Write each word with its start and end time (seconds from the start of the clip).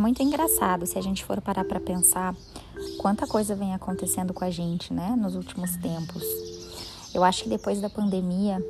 muito 0.00 0.22
engraçado 0.22 0.86
se 0.86 0.98
a 0.98 1.02
gente 1.02 1.24
for 1.24 1.40
parar 1.42 1.64
para 1.64 1.78
pensar 1.78 2.34
quanta 2.98 3.26
coisa 3.26 3.54
vem 3.54 3.74
acontecendo 3.74 4.32
com 4.32 4.42
a 4.42 4.50
gente, 4.50 4.92
né, 4.94 5.14
nos 5.16 5.36
últimos 5.36 5.76
tempos. 5.76 6.24
Eu 7.14 7.22
acho 7.22 7.44
que 7.44 7.50
depois 7.50 7.80
da 7.80 7.90
pandemia 7.90 8.64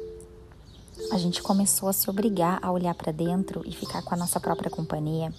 a 1.12 1.18
gente 1.18 1.40
começou 1.40 1.88
a 1.88 1.92
se 1.92 2.10
obrigar 2.10 2.58
a 2.60 2.72
olhar 2.72 2.94
para 2.94 3.12
dentro 3.12 3.62
e 3.64 3.70
ficar 3.70 4.02
com 4.02 4.12
a 4.12 4.16
nossa 4.16 4.40
própria 4.40 4.70
companhia. 4.70 5.32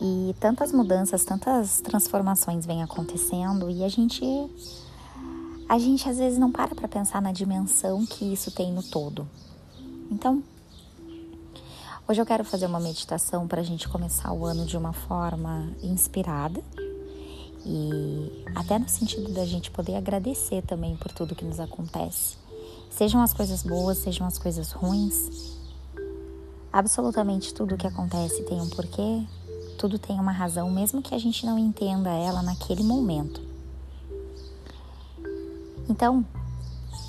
E 0.00 0.34
tantas 0.40 0.72
mudanças, 0.72 1.24
tantas 1.24 1.80
transformações 1.80 2.66
vêm 2.66 2.82
acontecendo 2.82 3.70
e 3.70 3.84
a 3.84 3.88
gente 3.88 4.24
a 5.68 5.78
gente 5.78 6.08
às 6.08 6.18
vezes 6.18 6.38
não 6.38 6.50
para 6.50 6.74
para 6.74 6.88
pensar 6.88 7.22
na 7.22 7.32
dimensão 7.32 8.04
que 8.04 8.32
isso 8.32 8.50
tem 8.50 8.72
no 8.72 8.82
todo. 8.82 9.26
Então, 10.10 10.42
hoje 12.06 12.20
eu 12.20 12.26
quero 12.26 12.44
fazer 12.44 12.66
uma 12.66 12.80
meditação 12.80 13.46
para 13.48 13.60
a 13.60 13.64
gente 13.64 13.88
começar 13.88 14.32
o 14.32 14.44
ano 14.44 14.66
de 14.66 14.76
uma 14.76 14.92
forma 14.92 15.70
inspirada 15.82 16.62
e 17.64 18.44
até 18.54 18.78
no 18.78 18.88
sentido 18.88 19.32
da 19.32 19.44
gente 19.46 19.70
poder 19.70 19.96
agradecer 19.96 20.62
também 20.62 20.96
por 20.96 21.10
tudo 21.12 21.34
que 21.34 21.44
nos 21.44 21.58
acontece. 21.58 22.36
Sejam 22.90 23.22
as 23.22 23.32
coisas 23.32 23.62
boas, 23.62 23.98
sejam 23.98 24.26
as 24.26 24.38
coisas 24.38 24.70
ruins. 24.70 25.56
Absolutamente 26.70 27.54
tudo 27.54 27.76
que 27.76 27.86
acontece 27.86 28.42
tem 28.44 28.60
um 28.60 28.68
porquê, 28.68 29.24
tudo 29.78 29.98
tem 29.98 30.20
uma 30.20 30.32
razão, 30.32 30.70
mesmo 30.70 31.00
que 31.00 31.14
a 31.14 31.18
gente 31.18 31.46
não 31.46 31.58
entenda 31.58 32.10
ela 32.10 32.42
naquele 32.42 32.82
momento. 32.82 33.40
Então, 35.88 36.24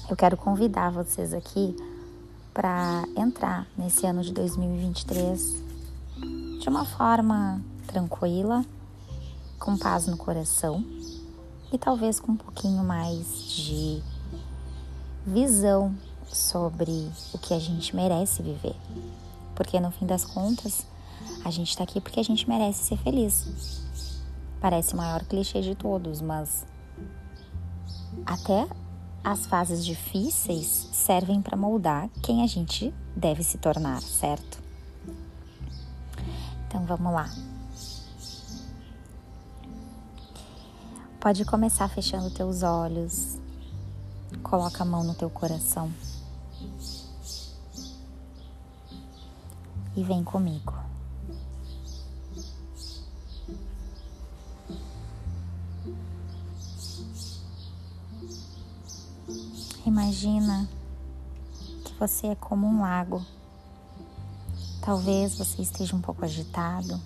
eu 0.10 0.16
quero 0.16 0.38
convidar 0.38 0.90
vocês 0.90 1.34
aqui 1.34 1.76
para 2.56 3.04
entrar 3.18 3.68
nesse 3.78 4.08
ano 4.08 4.22
de 4.22 4.32
2023 4.32 5.62
de 6.62 6.70
uma 6.70 6.86
forma 6.86 7.62
tranquila, 7.86 8.66
com 9.60 9.78
paz 9.78 10.08
no 10.08 10.16
coração 10.16 10.82
e 11.72 11.78
talvez 11.78 12.18
com 12.18 12.32
um 12.32 12.38
pouquinho 12.38 12.82
mais 12.82 13.44
de 13.44 14.02
visão 15.28 15.94
sobre 16.28 17.12
o 17.34 17.38
que 17.38 17.54
a 17.54 17.60
gente 17.60 17.94
merece 17.94 18.42
viver. 18.42 18.76
Porque 19.54 19.78
no 19.78 19.92
fim 19.92 20.06
das 20.06 20.24
contas, 20.24 20.88
a 21.44 21.52
gente 21.52 21.72
está 21.72 21.84
aqui 21.84 22.00
porque 22.00 22.22
a 22.22 22.24
gente 22.24 22.48
merece 22.48 22.86
ser 22.86 22.98
feliz. 22.98 23.84
Parece 24.62 24.94
o 24.94 24.98
maior 24.98 25.26
clichê 25.26 25.60
de 25.60 25.76
todos, 25.76 26.22
mas 26.22 26.66
até 28.26 28.66
as 29.26 29.48
fases 29.48 29.84
difíceis 29.84 30.88
servem 30.94 31.42
para 31.42 31.58
moldar 31.58 32.08
quem 32.22 32.44
a 32.44 32.48
gente 32.48 32.94
deve 33.16 33.44
se 33.44 33.58
tornar, 33.58 34.00
certo? 34.00 34.62
Então 36.68 36.86
vamos 36.86 37.12
lá. 37.12 37.28
Pode 41.20 41.44
começar 41.44 41.88
fechando 41.88 42.30
teus 42.30 42.62
olhos. 42.62 43.40
Coloca 44.44 44.84
a 44.84 44.86
mão 44.86 45.04
no 45.04 45.16
teu 45.16 45.32
coração. 45.32 45.92
E 49.96 50.04
vem 50.04 50.24
comigo. 50.24 50.85
Imagina 60.06 60.70
que 61.84 61.94
você 62.00 62.28
é 62.28 62.36
como 62.36 62.68
um 62.68 62.82
lago. 62.82 63.26
Talvez 64.82 65.36
você 65.36 65.64
esteja 65.64 65.96
um 65.96 66.02
pouco 66.02 66.24
agitado 66.24 67.02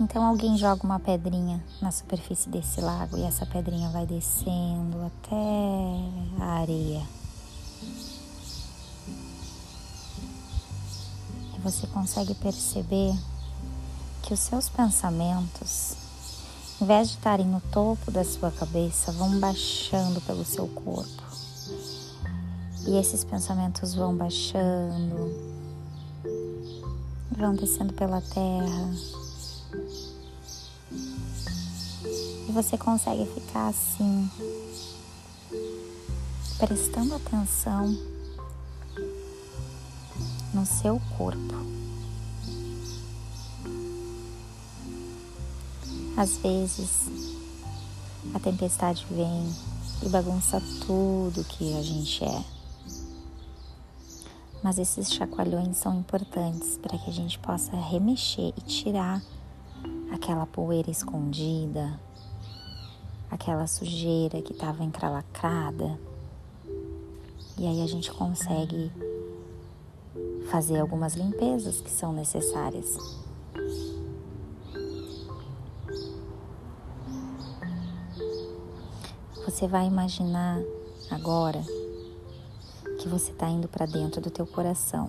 então 0.00 0.24
alguém 0.24 0.56
joga 0.56 0.82
uma 0.82 0.98
pedrinha 0.98 1.62
na 1.80 1.92
superfície 1.92 2.48
desse 2.48 2.80
lago 2.80 3.16
e 3.16 3.22
essa 3.22 3.46
pedrinha 3.46 3.88
vai 3.90 4.04
descendo 4.04 5.00
até 5.06 6.42
a 6.42 6.60
areia. 6.60 7.02
E 11.54 11.60
você 11.62 11.86
consegue 11.86 12.34
perceber 12.34 13.16
que 14.22 14.34
os 14.34 14.40
seus 14.40 14.68
pensamentos, 14.68 15.94
em 16.80 16.86
vez 16.86 17.08
de 17.08 17.14
estarem 17.14 17.46
no 17.46 17.60
topo 17.60 18.10
da 18.10 18.24
sua 18.24 18.50
cabeça, 18.50 19.12
vão 19.12 19.38
baixando 19.38 20.20
pelo 20.22 20.44
seu 20.44 20.66
corpo. 20.68 21.22
E 22.86 22.96
esses 22.98 23.24
pensamentos 23.24 23.94
vão 23.94 24.14
baixando, 24.14 25.32
vão 27.30 27.54
descendo 27.54 27.92
pela 27.92 28.20
terra 28.20 28.90
e 32.46 32.52
você 32.52 32.76
consegue 32.76 33.26
ficar 33.26 33.68
assim, 33.68 34.30
prestando 36.58 37.14
atenção 37.14 37.96
no 40.52 40.66
seu 40.66 41.00
corpo. 41.16 41.83
Às 46.16 46.36
vezes 46.36 47.08
a 48.32 48.38
tempestade 48.38 49.04
vem 49.10 49.52
e 50.02 50.08
bagunça 50.08 50.62
tudo 50.86 51.44
que 51.44 51.76
a 51.76 51.82
gente 51.82 52.24
é. 52.24 52.44
Mas 54.62 54.78
esses 54.78 55.12
chacoalhões 55.12 55.76
são 55.76 55.98
importantes 55.98 56.78
para 56.78 56.96
que 56.96 57.10
a 57.10 57.12
gente 57.12 57.38
possa 57.38 57.76
remexer 57.76 58.54
e 58.56 58.60
tirar 58.60 59.20
aquela 60.12 60.46
poeira 60.46 60.90
escondida, 60.90 62.00
aquela 63.30 63.66
sujeira 63.66 64.40
que 64.40 64.52
estava 64.52 64.84
encralacrada. 64.84 65.98
E 67.58 67.66
aí 67.66 67.82
a 67.82 67.86
gente 67.86 68.12
consegue 68.12 68.90
fazer 70.50 70.78
algumas 70.78 71.14
limpezas 71.14 71.80
que 71.80 71.90
são 71.90 72.12
necessárias. 72.12 73.23
Você 79.54 79.68
vai 79.68 79.86
imaginar 79.86 80.60
agora 81.08 81.62
que 82.98 83.08
você 83.08 83.30
está 83.30 83.48
indo 83.48 83.68
para 83.68 83.86
dentro 83.86 84.20
do 84.20 84.28
teu 84.28 84.44
coração. 84.44 85.08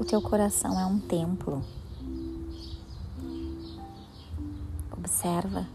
O 0.00 0.04
teu 0.04 0.20
coração 0.20 0.76
é 0.76 0.84
um 0.84 0.98
templo. 0.98 1.62
Observa 4.90 5.68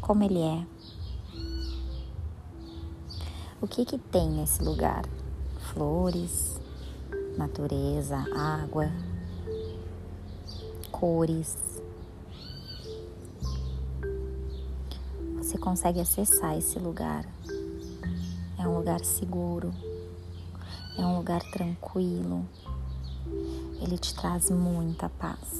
como 0.00 0.24
ele 0.24 0.40
é. 0.40 0.66
O 3.60 3.68
que 3.68 3.84
que 3.84 3.98
tem 3.98 4.30
nesse 4.30 4.62
lugar? 4.64 5.04
Flores, 5.74 6.58
natureza, 7.36 8.16
água, 8.34 8.90
cores. 10.90 11.73
Você 15.54 15.58
consegue 15.60 16.00
acessar 16.00 16.58
esse 16.58 16.80
lugar. 16.80 17.24
É 18.58 18.66
um 18.66 18.76
lugar 18.76 18.98
seguro. 19.04 19.72
É 20.98 21.06
um 21.06 21.16
lugar 21.18 21.40
tranquilo 21.52 22.44
ele 23.80 23.96
te 23.96 24.12
traz 24.16 24.50
muita 24.50 25.08
paz. 25.08 25.58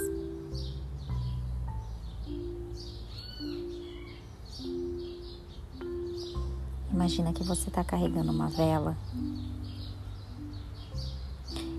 Imagina 6.93 7.33
que 7.33 7.45
você 7.45 7.69
está 7.69 7.85
carregando 7.85 8.33
uma 8.33 8.49
vela 8.49 8.97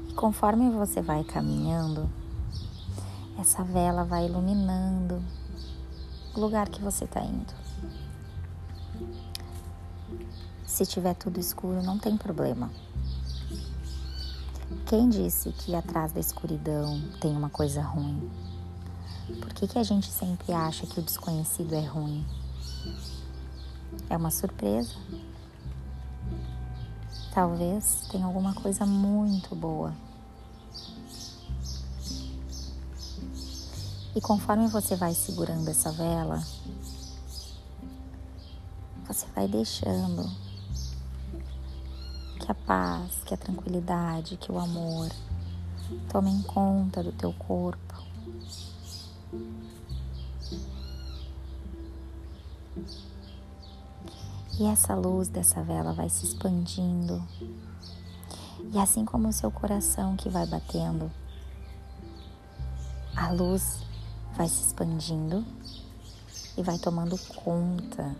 e 0.09 0.13
conforme 0.13 0.69
você 0.69 1.01
vai 1.01 1.25
caminhando, 1.25 2.09
essa 3.37 3.61
vela 3.61 4.05
vai 4.05 4.25
iluminando 4.25 5.21
o 6.33 6.39
lugar 6.39 6.69
que 6.69 6.81
você 6.81 7.03
está 7.03 7.21
indo. 7.21 7.64
Se 10.65 10.85
tiver 10.85 11.13
tudo 11.15 11.39
escuro, 11.39 11.81
não 11.81 11.97
tem 11.97 12.17
problema. 12.17 12.69
Quem 14.87 15.09
disse 15.09 15.51
que 15.51 15.73
atrás 15.73 16.11
da 16.11 16.19
escuridão 16.19 17.01
tem 17.19 17.35
uma 17.35 17.49
coisa 17.49 17.81
ruim? 17.81 18.29
Por 19.39 19.53
que, 19.53 19.67
que 19.67 19.79
a 19.79 19.83
gente 19.83 20.11
sempre 20.11 20.53
acha 20.53 20.85
que 20.85 20.99
o 20.99 21.03
desconhecido 21.03 21.73
é 21.73 21.85
ruim? 21.85 22.25
É 24.09 24.17
uma 24.17 24.29
surpresa. 24.29 24.93
Talvez 27.33 28.07
tenha 28.11 28.25
alguma 28.25 28.53
coisa 28.53 28.85
muito 28.85 29.55
boa. 29.55 29.93
E 34.15 34.21
conforme 34.21 34.67
você 34.67 34.95
vai 34.95 35.13
segurando 35.13 35.67
essa 35.67 35.91
vela, 35.91 36.41
você 39.07 39.25
vai 39.35 39.47
deixando 39.47 40.44
Que 42.45 42.51
a 42.51 42.55
paz, 42.55 43.23
que 43.25 43.33
a 43.33 43.37
tranquilidade, 43.37 44.37
que 44.37 44.51
o 44.51 44.59
amor 44.59 45.09
tomem 46.11 46.43
conta 46.43 47.01
do 47.01 47.11
teu 47.11 47.33
corpo. 47.33 47.95
E 54.59 54.65
essa 54.67 54.93
luz 54.93 55.27
dessa 55.27 55.63
vela 55.63 55.91
vai 55.91 56.07
se 56.07 56.23
expandindo. 56.23 57.27
E 58.71 58.77
assim 58.77 59.03
como 59.05 59.27
o 59.29 59.33
seu 59.33 59.49
coração 59.49 60.15
que 60.15 60.29
vai 60.29 60.45
batendo, 60.45 61.11
a 63.15 63.31
luz 63.31 63.79
vai 64.37 64.47
se 64.47 64.61
expandindo 64.67 65.43
e 66.55 66.61
vai 66.61 66.77
tomando 66.77 67.17
conta 67.33 68.15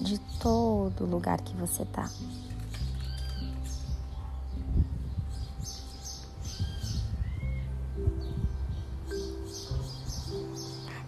de 0.00 0.18
todo 0.40 1.04
lugar 1.04 1.40
que 1.40 1.54
você 1.56 1.84
tá. 1.84 2.08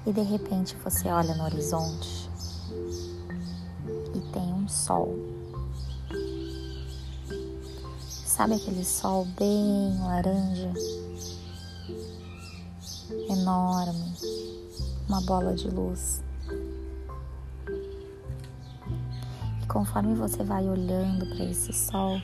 E 0.07 0.13
de 0.13 0.23
repente 0.23 0.75
você 0.83 1.09
olha 1.09 1.35
no 1.35 1.45
horizonte 1.45 2.29
e 4.15 4.21
tem 4.33 4.53
um 4.53 4.69
sol. 4.69 5.15
Sabe 8.09 8.55
aquele 8.55 8.85
sol 8.85 9.27
bem 9.39 9.99
laranja? 10.01 10.73
Enorme, 13.29 14.15
uma 15.07 15.21
bola 15.21 15.55
de 15.55 15.69
luz. 15.69 16.23
Conforme 19.71 20.17
você 20.17 20.43
vai 20.43 20.69
olhando 20.69 21.25
para 21.27 21.45
esse 21.45 21.73
sol, 21.73 22.21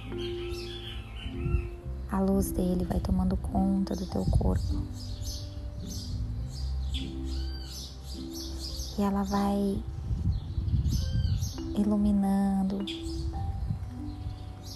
a 2.10 2.18
luz 2.18 2.50
dele 2.50 2.84
vai 2.84 2.98
tomando 2.98 3.36
conta 3.36 3.94
do 3.94 4.04
teu 4.06 4.24
corpo. 4.24 4.82
E 8.98 9.02
ela 9.02 9.22
vai 9.22 9.80
iluminando 11.78 12.84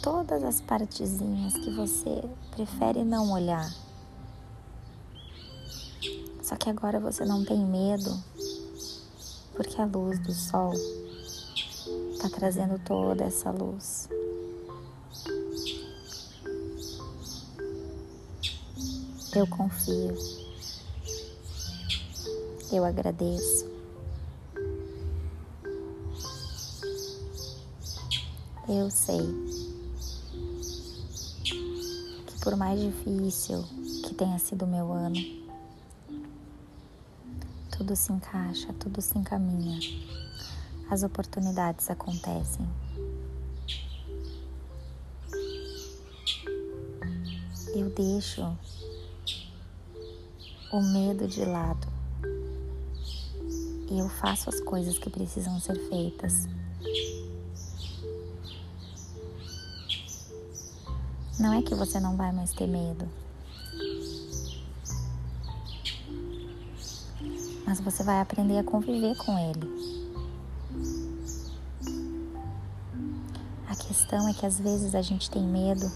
todas 0.01 0.45
as 0.45 0.61
partezinhas 0.61 1.55
que 1.55 1.75
você 1.75 2.23
prefere 2.53 3.03
não 3.03 3.33
olhar. 3.33 3.69
Só 6.41 6.55
que 6.55 6.71
agora 6.71 7.01
você 7.01 7.25
não 7.25 7.45
tem 7.45 7.65
medo, 7.65 8.17
porque 9.57 9.81
a 9.81 9.87
luz 9.87 10.21
do 10.21 10.33
sol 10.33 10.73
está 12.23 12.29
trazendo 12.29 12.79
toda 12.81 13.25
essa 13.25 13.51
luz. 13.51 14.07
Eu 19.35 19.47
confio. 19.47 20.15
Eu 22.71 22.85
agradeço. 22.85 23.71
Eu 28.69 28.91
sei 28.91 29.21
que 32.27 32.39
por 32.41 32.55
mais 32.55 32.79
difícil 32.79 33.65
que 34.07 34.15
tenha 34.15 34.39
sido 34.39 34.67
o 34.67 34.69
meu 34.69 34.93
ano, 34.93 35.17
tudo 37.71 37.97
se 37.97 38.13
encaixa, 38.13 38.73
tudo 38.75 39.01
se 39.01 39.17
encaminha, 39.19 39.81
as 40.91 41.05
oportunidades 41.05 41.89
acontecem. 41.89 42.69
Eu 47.73 47.89
deixo 47.91 48.43
o 50.73 50.83
medo 50.83 51.29
de 51.29 51.45
lado 51.45 51.87
e 53.89 54.01
eu 54.01 54.09
faço 54.09 54.49
as 54.49 54.61
coisas 54.61 54.99
que 54.99 55.09
precisam 55.09 55.61
ser 55.61 55.79
feitas. 55.89 56.49
Não 61.39 61.55
é 61.55 61.63
que 61.63 61.75
você 61.75 62.01
não 62.01 62.17
vai 62.17 62.33
mais 62.33 62.53
ter 62.53 62.67
medo. 62.67 63.09
Mas 67.65 67.81
você 67.81 68.03
vai 68.03 68.21
aprender 68.21 68.59
a 68.59 68.65
conviver 68.65 69.17
com 69.17 69.39
ele. 69.39 70.00
Questão 74.01 74.27
é 74.27 74.33
que 74.33 74.47
às 74.47 74.59
vezes 74.59 74.95
a 74.95 75.03
gente 75.03 75.31
tem 75.31 75.43
medo 75.43 75.91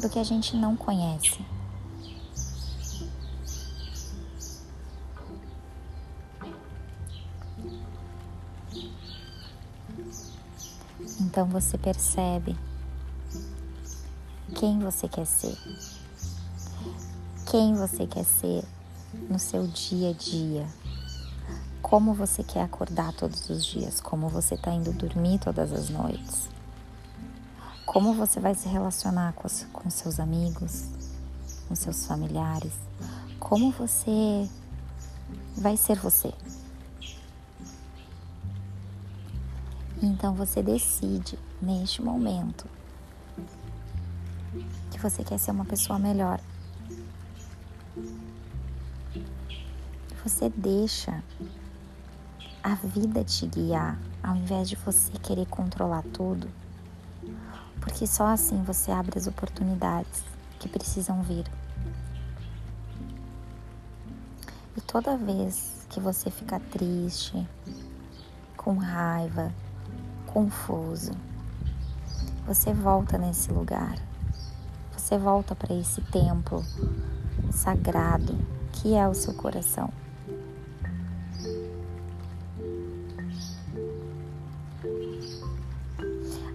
do 0.00 0.08
que 0.08 0.18
a 0.18 0.24
gente 0.24 0.56
não 0.56 0.74
conhece. 0.74 1.44
Então 11.20 11.46
você 11.46 11.76
percebe 11.76 12.56
quem 14.54 14.78
você 14.78 15.06
quer 15.06 15.26
ser. 15.26 15.56
Quem 17.46 17.74
você 17.74 18.06
quer 18.06 18.24
ser 18.24 18.64
no 19.28 19.38
seu 19.38 19.66
dia 19.66 20.10
a 20.10 20.12
dia. 20.12 20.66
Como 21.82 22.14
você 22.14 22.42
quer 22.42 22.62
acordar 22.62 23.12
todos 23.12 23.50
os 23.50 23.64
dias, 23.64 24.00
como 24.00 24.28
você 24.28 24.54
está 24.54 24.72
indo 24.72 24.92
dormir 24.92 25.38
todas 25.38 25.70
as 25.70 25.90
noites. 25.90 26.53
Como 27.94 28.12
você 28.12 28.40
vai 28.40 28.56
se 28.56 28.68
relacionar 28.68 29.34
com, 29.34 29.46
os, 29.46 29.68
com 29.72 29.88
seus 29.88 30.18
amigos, 30.18 30.88
com 31.68 31.76
seus 31.76 32.06
familiares. 32.06 32.72
Como 33.38 33.70
você 33.70 34.50
vai 35.56 35.76
ser 35.76 35.96
você. 36.00 36.34
Então 40.02 40.34
você 40.34 40.60
decide 40.60 41.38
neste 41.62 42.02
momento 42.02 42.66
que 44.90 44.98
você 44.98 45.22
quer 45.22 45.38
ser 45.38 45.52
uma 45.52 45.64
pessoa 45.64 45.96
melhor. 45.96 46.40
Você 50.24 50.48
deixa 50.50 51.22
a 52.60 52.74
vida 52.74 53.22
te 53.22 53.46
guiar 53.46 53.96
ao 54.20 54.34
invés 54.34 54.68
de 54.68 54.74
você 54.74 55.12
querer 55.12 55.46
controlar 55.46 56.02
tudo, 56.12 56.50
porque 57.80 58.06
só 58.06 58.28
assim 58.28 58.62
você 58.62 58.90
abre 58.90 59.18
as 59.18 59.26
oportunidades 59.26 60.22
que 60.58 60.68
precisam 60.68 61.22
vir. 61.22 61.44
E 64.76 64.80
toda 64.80 65.16
vez 65.16 65.86
que 65.88 66.00
você 66.00 66.30
ficar 66.30 66.60
triste, 66.60 67.46
com 68.56 68.76
raiva, 68.76 69.52
confuso, 70.26 71.12
você 72.46 72.72
volta 72.72 73.16
nesse 73.18 73.52
lugar 73.52 73.96
você 75.04 75.18
volta 75.18 75.54
para 75.54 75.74
esse 75.74 76.00
templo 76.00 76.64
sagrado 77.52 78.34
que 78.72 78.94
é 78.94 79.06
o 79.06 79.12
seu 79.12 79.34
coração. 79.34 79.92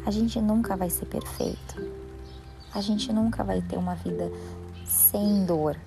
A 0.09 0.11
gente 0.11 0.41
nunca 0.41 0.75
vai 0.75 0.89
ser 0.89 1.05
perfeito. 1.05 1.75
A 2.73 2.81
gente 2.81 3.13
nunca 3.13 3.43
vai 3.43 3.61
ter 3.61 3.77
uma 3.77 3.93
vida 3.93 4.31
sem 4.83 5.45
dor. 5.45 5.79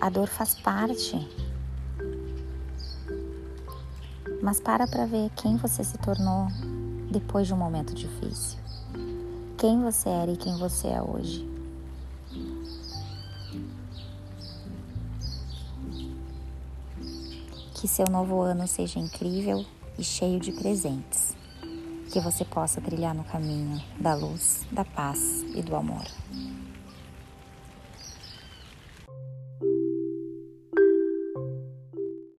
A 0.00 0.08
dor 0.08 0.28
faz 0.28 0.54
parte. 0.54 1.28
Mas 4.40 4.60
para 4.60 4.86
para 4.86 5.04
ver 5.04 5.30
quem 5.30 5.56
você 5.56 5.82
se 5.82 5.98
tornou 5.98 6.46
depois 7.10 7.48
de 7.48 7.52
um 7.52 7.56
momento 7.56 7.92
difícil. 7.92 8.56
Quem 9.58 9.82
você 9.82 10.08
era 10.08 10.30
e 10.30 10.36
quem 10.36 10.56
você 10.56 10.86
é 10.86 11.02
hoje. 11.02 11.44
Que 17.74 17.88
seu 17.88 18.06
novo 18.08 18.40
ano 18.42 18.68
seja 18.68 19.00
incrível 19.00 19.66
e 19.98 20.04
cheio 20.04 20.38
de 20.38 20.52
presentes. 20.52 21.34
Que 22.14 22.20
você 22.20 22.44
possa 22.44 22.80
trilhar 22.80 23.12
no 23.12 23.24
caminho 23.24 23.82
da 23.98 24.14
luz, 24.14 24.64
da 24.70 24.84
paz 24.84 25.42
e 25.52 25.60
do 25.60 25.74
amor. 25.74 26.04